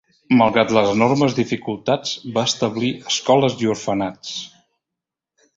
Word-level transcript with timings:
Malgrat 0.37 0.71
les 0.77 0.87
enormes 0.93 1.35
dificultats, 1.41 2.15
va 2.39 2.45
establir 2.53 2.91
escoles 3.13 3.59
i 3.67 3.73
orfenats. 3.75 4.35